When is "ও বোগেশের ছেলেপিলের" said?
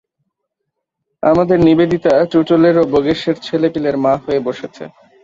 2.77-3.95